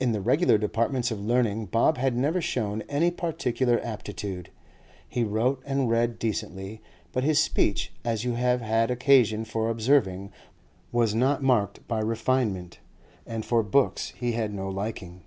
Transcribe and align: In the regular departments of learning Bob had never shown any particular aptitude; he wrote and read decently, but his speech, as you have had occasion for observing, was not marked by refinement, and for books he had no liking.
In 0.00 0.12
the 0.12 0.22
regular 0.22 0.56
departments 0.56 1.10
of 1.10 1.20
learning 1.20 1.66
Bob 1.66 1.98
had 1.98 2.16
never 2.16 2.40
shown 2.40 2.80
any 2.88 3.10
particular 3.10 3.78
aptitude; 3.84 4.48
he 5.06 5.24
wrote 5.24 5.62
and 5.66 5.90
read 5.90 6.18
decently, 6.18 6.80
but 7.12 7.22
his 7.22 7.38
speech, 7.38 7.92
as 8.02 8.24
you 8.24 8.32
have 8.32 8.62
had 8.62 8.90
occasion 8.90 9.44
for 9.44 9.68
observing, 9.68 10.32
was 10.90 11.14
not 11.14 11.42
marked 11.42 11.86
by 11.86 12.00
refinement, 12.00 12.78
and 13.26 13.44
for 13.44 13.62
books 13.62 14.14
he 14.16 14.32
had 14.32 14.54
no 14.54 14.70
liking. 14.70 15.20